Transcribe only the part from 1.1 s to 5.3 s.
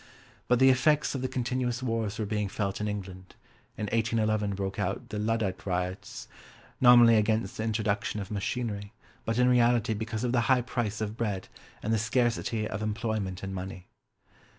of the continuous wars were being felt in England, in 1811 broke out the